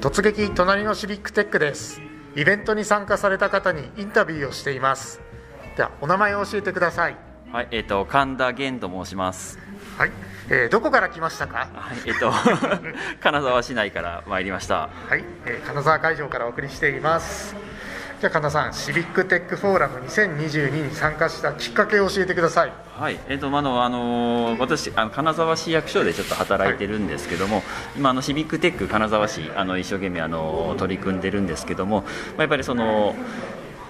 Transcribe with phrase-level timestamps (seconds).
[0.00, 2.00] 突撃隣のシビックテックです。
[2.34, 5.20] イベントに参加された方にインタビューをしています。
[5.76, 7.16] ではお名前を教えてください。
[7.52, 9.58] はい、えっ、と神田源と申します。
[9.98, 10.12] はい、
[10.48, 11.68] えーどこから来ましたか？
[11.74, 12.32] はい、えっ、と
[13.20, 14.88] 金沢市内から参りました。
[15.08, 17.54] はい、えー金沢会場からお送りしています
[18.20, 22.72] じゃあ神田さんシビックテックフォーラム2022に参加したきっかけを教えてください。
[22.94, 27.62] はい、えっ、とあのあの私あの金沢市役所でちょっと働いてるんですけども、
[27.96, 32.06] 今あのシビックテック金沢市あの一生懸命あの取り組んでるんですけども、ま
[32.38, 33.14] あやっぱりその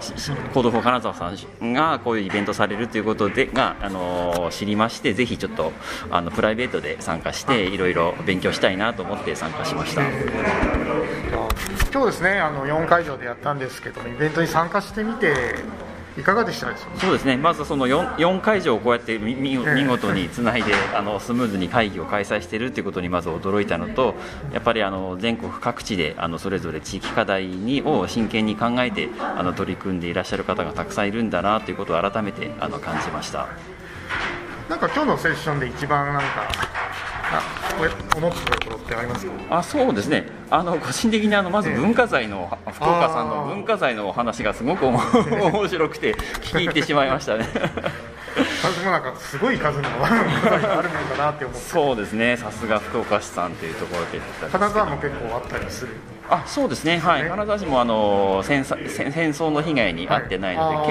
[0.00, 1.32] しし Code for 金沢さ
[1.64, 5.72] んがこういうイベントされるということでがあの知りましてぜひちょっと
[6.10, 10.02] あのプライベートで参加していろいろ勉強したいなと思って参加しました。
[11.96, 15.32] 今日ですねあの4会場でやったんですけどイベントに参加してみて
[16.18, 17.00] いかがでしたでしょうか？
[17.00, 24.14] そうですね、まずその 4, 4会場をこうやって見事につないであのスムーズに会議を開催しているということにまず驚いたのと、
[24.52, 33.48] やっぱりあの全国各地であのそれぞれ地域課題にを真剣に考えてあの取り組んでいらっしゃる方がたくさんいるんだなということを改めてあの感じました。
[34.68, 36.26] なんか今日のセッションで一番なんか
[37.38, 39.32] あこれ思ってたところってありますか？
[39.50, 40.26] あそうですね。
[40.50, 41.76] あの個人的にあのまずええ。
[41.76, 45.00] 文化財の福岡さんの文化財のお話がすごくおも
[45.52, 47.46] 面白くて聞き入ってしまいましたね。
[48.62, 51.60] 私もなんかすごい数の あるもんだなって思って。
[51.70, 52.36] そうですね。
[52.36, 55.92] さすが福岡市さんというところで金沢も結構あったりする
[56.28, 60.86] あそうですね、はい、ね金沢市もあの戦争戦戦争の被害に遭ってないので、はい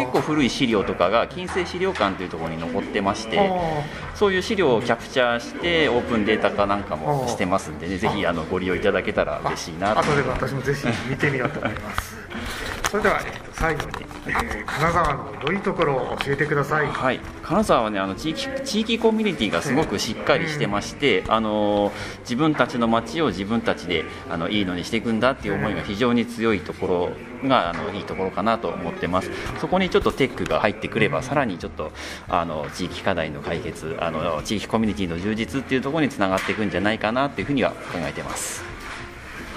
[0.00, 7.98] 結構古い資料とかが近世資料館というところに残ってましてあそういう資料をキャプチャーしてオープンデータ化なんかもしてますんでね。
[7.98, 10.00] ぜひあのご利用いただけたら嬉しいなと。
[10.00, 12.16] 後で私もぜひ見てみようと思います。
[12.90, 16.86] それでは、えーと最後に、えー金沢の良いところを教えてください。
[16.86, 17.20] はい、
[17.50, 29.32] 金沢はねあの地域地域コミュニティがすごくしっかりしてまして、あの自分たちの街を自分たちであのいいのにしていくんだっていう思いが非常に強いところがあのいいところかなと思ってます。
[29.60, 31.90] そこにちょっとテックが入ってくればさらにちょっと
[32.28, 38.62] あの地域課題の解決あの地域コミュニティの充実っていうところにつながっていくんじゃないかなっていうふうには考えてます。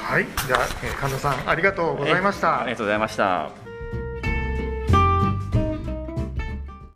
[0.02, 0.26] はい。
[0.48, 2.62] じゃあ、えー神田さんありがとうございました。
[2.62, 3.63] ありがとうございました